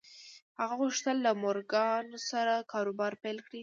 هغه 0.59 0.75
غوښتل 0.81 1.15
له 1.25 1.31
مورګان 1.43 2.05
سره 2.29 2.53
کاروبار 2.71 3.13
پیل 3.23 3.37
کړي 3.47 3.59